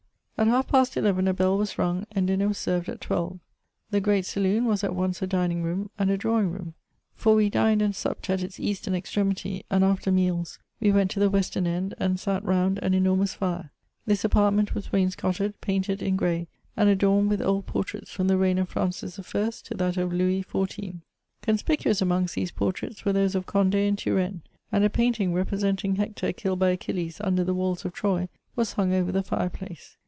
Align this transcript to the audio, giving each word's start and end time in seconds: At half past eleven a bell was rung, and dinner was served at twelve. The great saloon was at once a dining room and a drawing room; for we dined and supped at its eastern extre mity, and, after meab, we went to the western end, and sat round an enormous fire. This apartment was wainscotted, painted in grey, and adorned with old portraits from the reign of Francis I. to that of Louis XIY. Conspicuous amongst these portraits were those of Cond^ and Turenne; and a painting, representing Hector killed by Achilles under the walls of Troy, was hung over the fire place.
At 0.37 0.47
half 0.47 0.69
past 0.69 0.97
eleven 0.97 1.27
a 1.27 1.35
bell 1.35 1.55
was 1.55 1.77
rung, 1.77 2.07
and 2.13 2.25
dinner 2.25 2.47
was 2.47 2.57
served 2.57 2.89
at 2.89 2.99
twelve. 2.99 3.37
The 3.91 4.01
great 4.01 4.25
saloon 4.25 4.65
was 4.65 4.83
at 4.83 4.95
once 4.95 5.21
a 5.21 5.27
dining 5.27 5.61
room 5.61 5.91
and 5.99 6.09
a 6.09 6.17
drawing 6.17 6.49
room; 6.49 6.73
for 7.13 7.35
we 7.35 7.47
dined 7.47 7.79
and 7.83 7.95
supped 7.95 8.27
at 8.27 8.41
its 8.41 8.59
eastern 8.59 8.95
extre 8.95 9.23
mity, 9.23 9.65
and, 9.69 9.83
after 9.83 10.11
meab, 10.11 10.47
we 10.79 10.91
went 10.91 11.11
to 11.11 11.19
the 11.19 11.29
western 11.29 11.67
end, 11.67 11.93
and 11.99 12.19
sat 12.19 12.43
round 12.43 12.79
an 12.79 12.95
enormous 12.95 13.35
fire. 13.35 13.69
This 14.07 14.23
apartment 14.25 14.73
was 14.73 14.91
wainscotted, 14.91 15.61
painted 15.61 16.01
in 16.01 16.15
grey, 16.15 16.47
and 16.75 16.89
adorned 16.89 17.29
with 17.29 17.43
old 17.43 17.67
portraits 17.67 18.09
from 18.09 18.27
the 18.27 18.35
reign 18.37 18.57
of 18.57 18.67
Francis 18.69 19.19
I. 19.19 19.49
to 19.51 19.75
that 19.75 19.95
of 19.95 20.11
Louis 20.11 20.43
XIY. 20.43 21.01
Conspicuous 21.43 22.01
amongst 22.01 22.33
these 22.33 22.49
portraits 22.49 23.05
were 23.05 23.13
those 23.13 23.35
of 23.35 23.45
Cond^ 23.45 23.75
and 23.75 23.95
Turenne; 23.95 24.41
and 24.71 24.83
a 24.83 24.89
painting, 24.89 25.35
representing 25.35 25.97
Hector 25.97 26.33
killed 26.33 26.57
by 26.57 26.69
Achilles 26.71 27.21
under 27.23 27.43
the 27.43 27.53
walls 27.53 27.85
of 27.85 27.93
Troy, 27.93 28.27
was 28.55 28.73
hung 28.73 28.91
over 28.91 29.11
the 29.11 29.21
fire 29.21 29.51
place. 29.51 29.97